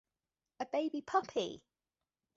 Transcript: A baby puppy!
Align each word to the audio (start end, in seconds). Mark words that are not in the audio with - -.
A 0.59 0.65
baby 0.65 1.03
puppy! 1.03 1.61